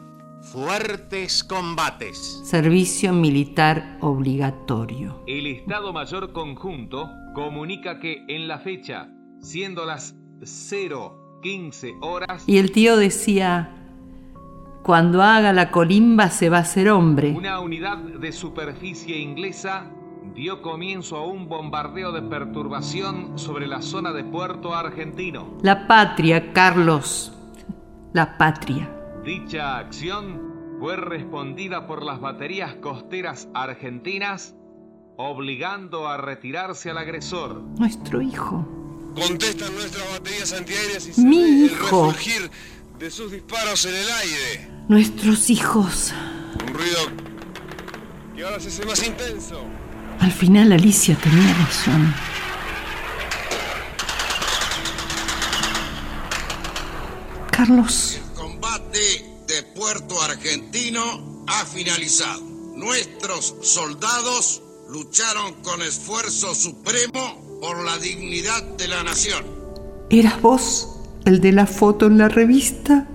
fuertes 0.52 1.42
combates. 1.42 2.40
Servicio 2.44 3.12
militar 3.12 3.98
obligatorio. 4.00 5.22
El 5.26 5.46
Estado 5.46 5.92
Mayor 5.92 6.32
Conjunto 6.32 7.08
comunica 7.34 7.98
que 7.98 8.24
en 8.28 8.46
la 8.46 8.58
fecha, 8.58 9.08
siendo 9.40 9.84
las 9.84 10.14
015 10.40 11.94
horas... 12.02 12.44
Y 12.46 12.58
el 12.58 12.72
tío 12.72 12.96
decía, 12.96 13.74
cuando 14.82 15.22
haga 15.22 15.52
la 15.52 15.70
colimba 15.70 16.28
se 16.28 16.50
va 16.50 16.58
a 16.58 16.64
ser 16.64 16.90
hombre. 16.90 17.32
Una 17.32 17.60
unidad 17.60 17.98
de 17.98 18.32
superficie 18.32 19.18
inglesa 19.18 19.90
dio 20.34 20.62
comienzo 20.62 21.16
a 21.16 21.26
un 21.26 21.48
bombardeo 21.48 22.12
de 22.12 22.22
perturbación 22.22 23.38
sobre 23.38 23.66
la 23.66 23.82
zona 23.82 24.12
de 24.12 24.24
Puerto 24.24 24.74
Argentino. 24.74 25.58
La 25.62 25.86
patria, 25.86 26.52
Carlos. 26.52 27.32
La 28.12 28.36
patria. 28.36 29.03
Dicha 29.24 29.78
acción 29.78 30.76
fue 30.78 30.96
respondida 30.96 31.86
por 31.86 32.02
las 32.04 32.20
baterías 32.20 32.74
costeras 32.74 33.48
argentinas, 33.54 34.54
obligando 35.16 36.08
a 36.08 36.18
retirarse 36.18 36.90
al 36.90 36.98
agresor. 36.98 37.62
Nuestro 37.78 38.20
hijo. 38.20 38.68
Contestan 39.14 39.72
nuestras 39.74 40.04
baterías 40.12 40.52
antiaéreas 40.52 41.06
y 41.06 41.12
se 41.14 41.22
Mi 41.22 41.42
el 41.42 41.64
hijo. 41.64 42.08
refulgir 42.08 42.50
de 42.98 43.10
sus 43.10 43.32
disparos 43.32 43.86
en 43.86 43.94
el 43.94 44.10
aire. 44.10 44.70
Nuestros 44.88 45.48
hijos. 45.48 46.12
Un 46.60 46.74
ruido 46.74 46.98
que 48.36 48.44
ahora 48.44 48.60
se 48.60 48.68
hace 48.68 48.84
más 48.84 49.06
intenso. 49.06 49.62
Al 50.20 50.32
final 50.32 50.70
Alicia 50.70 51.16
tenía 51.16 51.54
razón. 51.54 52.12
Carlos. 57.50 58.20
De 58.94 59.64
Puerto 59.74 60.22
Argentino 60.22 61.44
ha 61.48 61.64
finalizado. 61.64 62.40
Nuestros 62.76 63.56
soldados 63.62 64.62
lucharon 64.88 65.54
con 65.64 65.82
esfuerzo 65.82 66.54
supremo 66.54 67.58
por 67.60 67.84
la 67.84 67.98
dignidad 67.98 68.62
de 68.62 68.86
la 68.86 69.02
nación. 69.02 69.44
¿Eras 70.10 70.40
vos 70.40 70.88
el 71.24 71.40
de 71.40 71.50
la 71.50 71.66
foto 71.66 72.06
en 72.06 72.18
la 72.18 72.28
revista? 72.28 73.08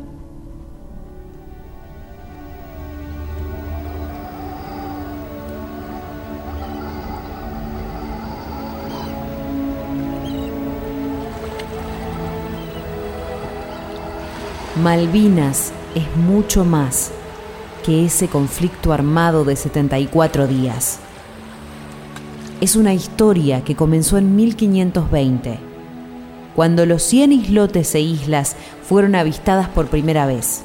Malvinas 14.83 15.73
es 15.93 16.15
mucho 16.15 16.63
más 16.63 17.11
que 17.85 18.05
ese 18.05 18.29
conflicto 18.29 18.93
armado 18.93 19.43
de 19.43 19.57
74 19.57 20.47
días. 20.47 20.99
Es 22.61 22.77
una 22.77 22.93
historia 22.93 23.61
que 23.65 23.75
comenzó 23.75 24.17
en 24.17 24.37
1520, 24.37 25.59
cuando 26.55 26.85
los 26.85 27.03
100 27.03 27.33
islotes 27.33 27.93
e 27.93 27.99
islas 27.99 28.55
fueron 28.81 29.15
avistadas 29.15 29.67
por 29.67 29.87
primera 29.87 30.25
vez. 30.25 30.63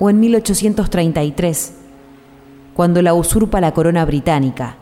O 0.00 0.10
en 0.10 0.18
1833, 0.18 1.74
cuando 2.74 3.00
la 3.00 3.14
usurpa 3.14 3.60
la 3.60 3.74
corona 3.74 4.04
británica, 4.04 4.74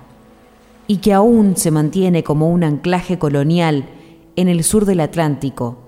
y 0.87 0.99
que 0.99 1.13
aún 1.13 1.55
se 1.59 1.71
mantiene 1.71 2.25
como 2.25 2.49
un 2.49 2.65
anclaje 2.65 3.19
colonial 3.19 3.85
en 4.37 4.49
el 4.49 4.65
sur 4.65 4.87
del 4.87 5.01
Atlántico, 5.01 5.88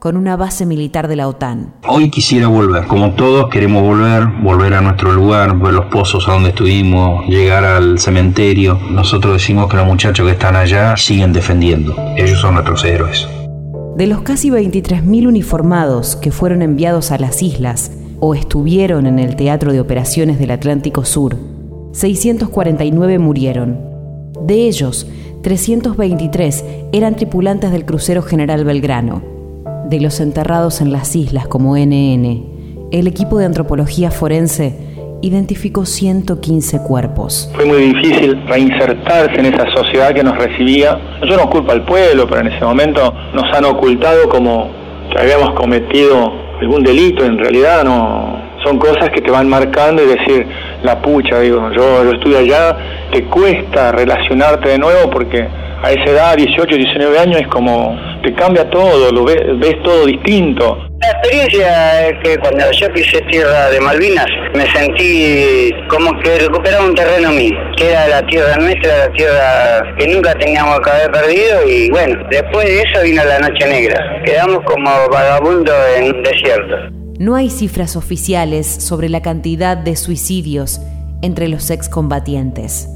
con 0.00 0.16
una 0.16 0.34
base 0.34 0.64
militar 0.64 1.08
de 1.08 1.16
la 1.16 1.28
OTAN. 1.28 1.74
Hoy 1.86 2.10
quisiera 2.10 2.48
volver, 2.48 2.86
como 2.86 3.12
todos 3.12 3.50
queremos 3.50 3.82
volver, 3.82 4.26
volver 4.42 4.72
a 4.72 4.80
nuestro 4.80 5.12
lugar, 5.12 5.58
ver 5.58 5.74
los 5.74 5.84
pozos 5.86 6.26
a 6.26 6.32
donde 6.32 6.48
estuvimos, 6.48 7.26
llegar 7.28 7.64
al 7.64 7.98
cementerio. 7.98 8.80
Nosotros 8.90 9.34
decimos 9.34 9.68
que 9.68 9.76
los 9.76 9.86
muchachos 9.86 10.24
que 10.24 10.32
están 10.32 10.56
allá 10.56 10.96
siguen 10.96 11.34
defendiendo. 11.34 11.94
Ellos 12.16 12.40
son 12.40 12.54
nuestros 12.54 12.82
héroes. 12.82 13.28
De 13.96 14.06
los 14.06 14.22
casi 14.22 14.48
23.000 14.48 15.28
uniformados 15.28 16.16
que 16.16 16.30
fueron 16.30 16.62
enviados 16.62 17.10
a 17.10 17.18
las 17.18 17.42
islas 17.42 17.92
o 18.20 18.34
estuvieron 18.34 19.06
en 19.06 19.18
el 19.18 19.36
Teatro 19.36 19.70
de 19.70 19.80
Operaciones 19.80 20.38
del 20.38 20.52
Atlántico 20.52 21.04
Sur, 21.04 21.36
649 21.92 23.18
murieron. 23.18 23.78
De 24.46 24.66
ellos, 24.66 25.06
323 25.42 26.64
eran 26.92 27.16
tripulantes 27.16 27.70
del 27.70 27.84
crucero 27.84 28.22
General 28.22 28.64
Belgrano. 28.64 29.39
De 29.86 30.00
los 30.00 30.20
enterrados 30.20 30.80
en 30.80 30.92
las 30.92 31.16
islas 31.16 31.48
como 31.48 31.76
NN, 31.76 32.88
el 32.92 33.06
equipo 33.06 33.38
de 33.38 33.46
antropología 33.46 34.10
forense 34.10 34.76
identificó 35.22 35.84
115 35.84 36.82
cuerpos. 36.82 37.50
Fue 37.54 37.64
muy 37.64 37.92
difícil 37.92 38.40
reinsertarse 38.46 39.38
en 39.38 39.46
esa 39.46 39.70
sociedad 39.72 40.14
que 40.14 40.22
nos 40.22 40.36
recibía. 40.38 40.98
Yo 41.28 41.36
no 41.36 41.50
culpo 41.50 41.72
al 41.72 41.84
pueblo, 41.84 42.26
pero 42.28 42.40
en 42.40 42.48
ese 42.48 42.64
momento 42.64 43.12
nos 43.34 43.44
han 43.52 43.64
ocultado 43.64 44.28
como 44.28 44.70
que 45.12 45.20
habíamos 45.20 45.54
cometido 45.54 46.32
algún 46.60 46.82
delito. 46.82 47.24
En 47.24 47.38
realidad 47.38 47.84
no 47.84 48.40
son 48.64 48.78
cosas 48.78 49.10
que 49.10 49.20
te 49.20 49.30
van 49.30 49.48
marcando 49.48 50.02
y 50.02 50.06
decir, 50.06 50.46
la 50.82 51.00
pucha, 51.00 51.40
digo, 51.40 51.70
yo, 51.72 52.04
yo 52.04 52.10
estuve 52.12 52.38
allá, 52.38 52.76
te 53.12 53.24
cuesta 53.24 53.92
relacionarte 53.92 54.70
de 54.70 54.78
nuevo 54.78 55.10
porque 55.10 55.48
a 55.82 55.90
esa 55.92 56.04
edad, 56.04 56.36
18, 56.36 56.76
19 56.76 57.18
años, 57.18 57.40
es 57.40 57.48
como 57.48 57.98
te 58.22 58.34
cambia 58.34 58.68
todo, 58.68 59.10
lo 59.12 59.24
ves, 59.24 59.40
ves 59.58 59.82
todo 59.82 60.06
distinto. 60.06 60.78
La 61.00 61.10
experiencia 61.12 62.08
es 62.08 62.18
que 62.22 62.36
cuando 62.38 62.70
yo 62.72 62.92
pisé 62.92 63.22
tierra 63.22 63.70
de 63.70 63.80
Malvinas 63.80 64.26
me 64.54 64.70
sentí 64.70 65.70
como 65.88 66.18
que 66.20 66.38
recuperaba 66.40 66.84
un 66.84 66.94
terreno 66.94 67.30
mío, 67.30 67.56
que 67.76 67.90
era 67.90 68.06
la 68.08 68.26
tierra 68.26 68.56
nuestra, 68.56 69.06
la 69.06 69.12
tierra 69.12 69.96
que 69.96 70.08
nunca 70.08 70.34
teníamos 70.34 70.80
que 70.80 70.90
haber 70.90 71.10
perdido 71.10 71.66
y 71.66 71.90
bueno, 71.90 72.22
después 72.30 72.66
de 72.66 72.82
eso 72.82 73.02
vino 73.02 73.24
la 73.24 73.38
noche 73.38 73.66
negra, 73.66 74.22
quedamos 74.24 74.60
como 74.64 74.90
vagabundos 75.10 75.74
en 75.96 76.14
un 76.14 76.22
desierto. 76.22 76.76
No 77.18 77.34
hay 77.34 77.48
cifras 77.48 77.96
oficiales 77.96 78.66
sobre 78.66 79.08
la 79.08 79.22
cantidad 79.22 79.78
de 79.78 79.96
suicidios 79.96 80.82
entre 81.22 81.48
los 81.48 81.70
excombatientes, 81.70 82.88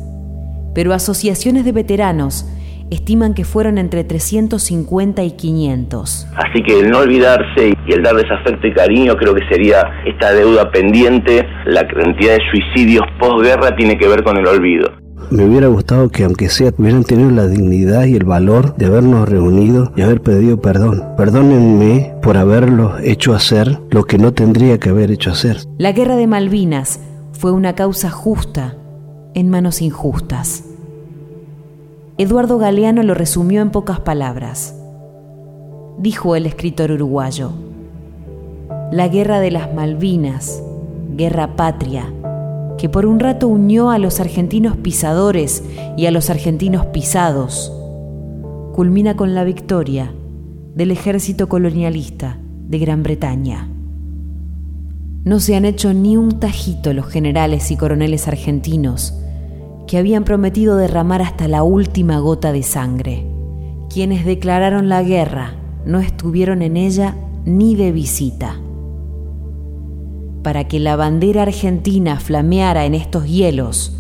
pero 0.75 0.92
asociaciones 0.92 1.64
de 1.64 1.73
veteranos 1.73 2.47
estiman 2.90 3.35
que 3.35 3.44
fueron 3.44 3.79
entre 3.79 4.05
350 4.05 5.23
y 5.23 5.33
500. 5.33 6.27
Así 6.37 6.62
que 6.62 6.81
el 6.81 6.90
no 6.90 6.99
olvidarse 6.99 7.75
y 7.87 7.92
el 7.92 8.03
darles 8.03 8.31
afecto 8.31 8.66
y 8.66 8.73
cariño 8.73 9.16
creo 9.16 9.35
que 9.35 9.47
sería 9.49 9.83
esta 10.07 10.33
deuda 10.33 10.70
pendiente. 10.70 11.47
La 11.66 11.87
cantidad 11.87 12.35
de 12.35 12.42
suicidios 12.51 13.05
posguerra 13.18 13.75
tiene 13.77 13.99
que 13.99 14.09
ver 14.09 14.23
con 14.23 14.37
el 14.37 14.47
olvido. 14.47 14.90
Me 15.31 15.44
hubiera 15.44 15.68
gustado 15.68 16.11
que 16.11 16.25
aunque 16.25 16.49
sea 16.49 16.73
hubieran 16.77 17.03
tenido 17.03 17.31
la 17.31 17.47
dignidad 17.47 18.05
y 18.05 18.14
el 18.14 18.25
valor 18.25 18.77
de 18.77 18.87
habernos 18.87 19.29
reunido 19.29 19.92
y 19.97 20.03
haber 20.03 20.20
pedido 20.20 20.61
perdón. 20.61 21.03
Perdónenme 21.16 22.14
por 22.23 22.37
haberlos 22.37 23.01
hecho 23.03 23.35
hacer 23.35 23.81
lo 23.90 24.05
que 24.05 24.18
no 24.18 24.33
tendría 24.33 24.79
que 24.79 24.90
haber 24.90 25.11
hecho 25.11 25.31
hacer. 25.31 25.59
La 25.79 25.92
guerra 25.92 26.16
de 26.16 26.27
Malvinas 26.27 27.01
fue 27.33 27.53
una 27.53 27.75
causa 27.75 28.11
justa 28.11 28.77
en 29.35 29.51
manos 29.51 29.83
injustas. 29.83 30.74
Eduardo 32.16 32.59
Galeano 32.59 33.03
lo 33.03 33.12
resumió 33.12 33.61
en 33.61 33.70
pocas 33.70 33.98
palabras. 33.98 34.77
Dijo 35.98 36.37
el 36.37 36.46
escritor 36.46 36.92
uruguayo, 36.92 37.50
la 38.92 39.09
guerra 39.09 39.40
de 39.40 39.50
las 39.50 39.74
Malvinas, 39.74 40.62
guerra 41.16 41.57
patria, 41.57 42.12
que 42.79 42.88
por 42.88 43.05
un 43.05 43.18
rato 43.18 43.48
unió 43.48 43.90
a 43.90 43.98
los 43.98 44.20
argentinos 44.20 44.77
pisadores 44.77 45.64
y 45.96 46.07
a 46.07 46.12
los 46.12 46.31
argentinos 46.31 46.87
pisados, 46.87 47.72
culmina 48.74 49.16
con 49.16 49.35
la 49.35 49.42
victoria 49.42 50.14
del 50.77 50.92
ejército 50.92 51.48
colonialista 51.48 52.38
de 52.68 52.79
Gran 52.79 53.03
Bretaña. 53.03 53.68
No 55.24 55.40
se 55.40 55.57
han 55.57 55.64
hecho 55.64 55.92
ni 55.92 56.16
un 56.16 56.38
tajito 56.38 56.92
los 56.92 57.07
generales 57.09 57.72
y 57.72 57.77
coroneles 57.77 58.29
argentinos 58.29 59.20
que 59.87 59.99
habían 59.99 60.25
prometido 60.25 60.77
derramar 60.77 61.23
hasta 61.23 61.49
la 61.49 61.62
última 61.62 62.18
gota 62.18 62.53
de 62.53 62.62
sangre. 62.62 63.27
Quienes 63.92 64.25
declararon 64.25 64.88
la 64.88 65.03
guerra 65.03 65.55
no 65.85 66.01
estuvieron 66.01 66.62
en 66.62 66.77
ella 66.77 67.16
ni 67.44 67.77
de 67.77 67.92
visita. 67.92 68.57
Para 70.42 70.64
que 70.68 70.81
la 70.81 70.97
bandera 70.97 71.42
argentina 71.42 72.18
flameara 72.18 72.85
en 72.85 72.94
estos 72.94 73.27
hielos, 73.27 73.97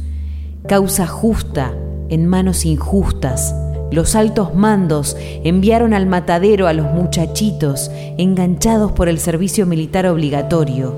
causa 0.66 1.06
justa 1.06 1.74
en 2.08 2.26
manos 2.26 2.64
injustas, 2.64 3.54
los 3.90 4.14
altos 4.14 4.54
mandos 4.54 5.16
enviaron 5.44 5.94
al 5.94 6.06
matadero 6.06 6.66
a 6.66 6.72
los 6.72 6.90
muchachitos 6.92 7.90
enganchados 8.18 8.92
por 8.92 9.08
el 9.08 9.18
servicio 9.18 9.66
militar 9.66 10.06
obligatorio, 10.06 10.94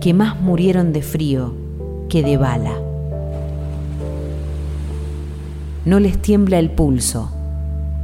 que 0.00 0.12
más 0.12 0.40
murieron 0.40 0.92
de 0.92 1.02
frío 1.02 1.54
que 2.08 2.22
de 2.22 2.36
bala. 2.36 2.85
No 5.86 6.00
les 6.00 6.20
tiembla 6.20 6.58
el 6.58 6.72
pulso. 6.72 7.30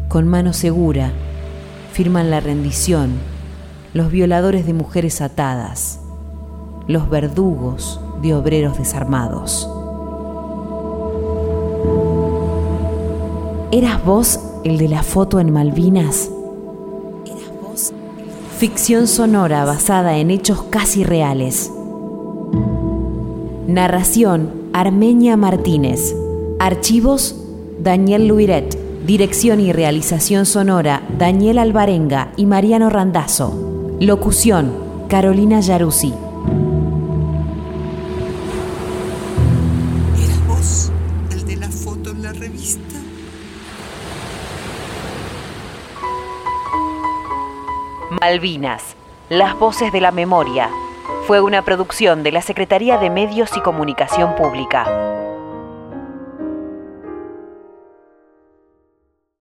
Con 0.09 0.29
mano 0.29 0.53
segura 0.53 1.11
firman 1.93 2.31
la 2.31 2.39
rendición 2.39 3.11
los 3.93 4.13
violadores 4.13 4.65
de 4.67 4.73
mujeres 4.73 5.21
atadas, 5.21 5.99
los 6.87 7.11
verdugos 7.11 8.01
de 8.23 8.35
obreros 8.37 8.79
desarmados. 8.79 9.69
¿Eras 13.73 14.05
vos 14.05 14.39
el 14.63 14.79
de 14.79 14.89
la 14.89 15.03
foto 15.03 15.41
en 15.41 15.53
Malvinas? 15.53 16.31
Ficción 18.59 19.09
sonora 19.09 19.65
basada 19.65 20.19
en 20.19 20.31
hechos 20.31 20.63
casi 20.71 21.03
reales. 21.03 21.73
Narración 23.67 24.53
Armenia 24.73 25.37
Martínez. 25.37 26.15
Archivos 26.61 27.42
Daniel 27.83 28.29
Luiret. 28.29 28.79
Dirección 29.05 29.59
y 29.59 29.73
realización 29.73 30.47
sonora 30.47 31.03
Daniel 31.19 31.59
Alvarenga 31.59 32.33
y 32.37 32.47
Mariano 32.47 32.91
Randazzo. 32.91 33.97
Locución 33.99 34.73
Carolina 35.09 35.59
Yaruzzi. 35.59 36.15
¿Eras 40.17 40.47
vos 40.47 40.93
el 41.33 41.45
de 41.45 41.57
la 41.57 41.69
foto 41.69 42.11
en 42.11 42.23
la 42.23 42.33
revista? 42.33 42.95
Malvinas, 48.21 48.95
las 49.29 49.59
voces 49.59 49.91
de 49.91 50.01
la 50.01 50.13
memoria. 50.13 50.71
Fue 51.27 51.41
una 51.41 51.65
producción 51.65 52.23
de 52.23 52.31
la 52.31 52.43
Secretaría 52.43 52.99
de 52.99 53.11
Medios 53.11 53.51
y 53.57 53.61
Comunicación 53.61 54.37
Pública. 54.37 55.22